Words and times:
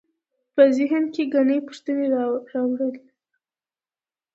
په 0.55 0.63
ذهن 0.77 1.03
کې 1.13 1.23
ګڼې 1.35 1.57
پوښتنې 1.67 2.05
راولاړوي. 2.53 3.01